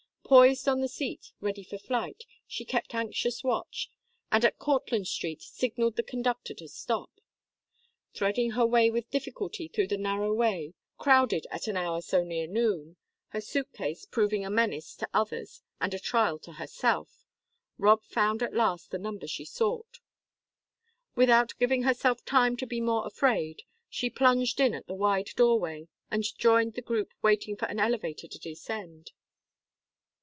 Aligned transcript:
Poised 0.31 0.65
on 0.69 0.79
the 0.79 0.87
seat, 0.87 1.33
ready 1.41 1.61
for 1.61 1.77
flight, 1.77 2.23
she 2.47 2.63
kept 2.63 2.95
anxious 2.95 3.43
watch, 3.43 3.91
and 4.31 4.45
at 4.45 4.57
Cortlandt 4.57 5.07
Street 5.07 5.41
signalled 5.41 5.97
the 5.97 6.03
conductor 6.03 6.53
to 6.53 6.69
stop. 6.69 7.19
Threading 8.13 8.51
her 8.51 8.65
way 8.65 8.89
with 8.89 9.11
difficulty 9.11 9.67
through 9.67 9.87
the 9.87 9.97
narrow 9.97 10.33
way, 10.33 10.73
crowded 10.97 11.45
at 11.51 11.67
an 11.67 11.75
hour 11.75 12.01
so 12.01 12.23
near 12.23 12.47
noon, 12.47 12.95
her 13.33 13.41
suit 13.41 13.73
case 13.73 14.05
proving 14.05 14.45
a 14.45 14.49
menace 14.49 14.95
to 14.95 15.09
others 15.13 15.63
and 15.81 15.93
a 15.93 15.99
trial 15.99 16.39
to 16.39 16.53
Herself, 16.53 17.25
Rob 17.77 18.01
found 18.05 18.41
at 18.41 18.53
last 18.55 18.91
the 18.91 18.97
number 18.99 19.27
she 19.27 19.43
sought. 19.43 19.99
Without 21.13 21.51
giving 21.59 21.83
herself 21.83 22.23
time 22.23 22.55
to 22.55 22.65
be 22.65 22.79
more 22.79 23.05
afraid, 23.05 23.63
she 23.89 24.09
plunged 24.09 24.61
in 24.61 24.73
at 24.73 24.87
the 24.87 24.95
wide 24.95 25.31
doorway, 25.35 25.89
and 26.09 26.23
joined 26.37 26.75
the 26.75 26.81
group 26.81 27.11
waiting 27.21 27.57
for 27.57 27.65
an 27.65 27.81
elevator 27.81 28.29
to 28.29 28.39
descend. 28.39 29.11